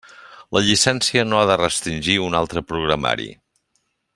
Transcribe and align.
La 0.55 0.61
llicència 0.67 1.25
no 1.27 1.39
ha 1.39 1.43
de 1.51 1.57
restringir 1.61 2.17
un 2.31 2.39
altre 2.43 2.67
programari. 2.73 3.29